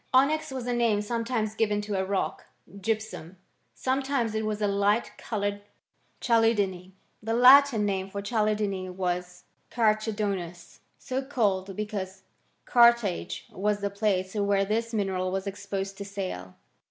[0.15, 3.37] Onyx was a name sometimes given to a rock j gypsum;
[3.75, 5.61] sometimes it ¥ras a light coloured
[6.19, 12.23] chalcedony» The Latin name for chalcedony was carchedonius, so called because
[12.65, 16.55] Carthage was the place where this mineral was exposed to sale.